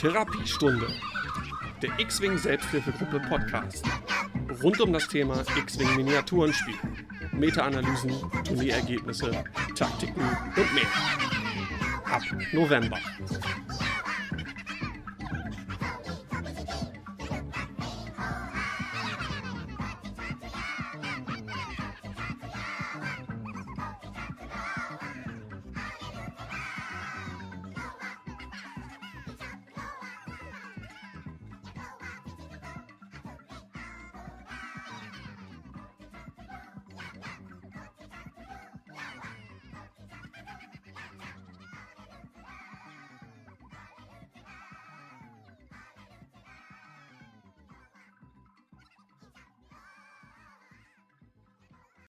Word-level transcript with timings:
Therapiestunde, 0.00 0.86
der 1.82 1.90
X-Wing 1.98 2.38
Selbsthilfegruppe 2.38 3.20
Podcast. 3.20 3.84
Rund 4.62 4.80
um 4.80 4.94
das 4.94 5.06
Thema 5.08 5.44
X-Wing 5.58 5.94
Miniaturenspiel, 5.94 6.74
Meta-Analysen, 7.32 8.14
Turnierergebnisse, 8.42 9.44
Taktiken 9.74 10.22
und 10.22 10.74
mehr. 10.74 10.86
Ab 12.10 12.22
November. 12.52 12.98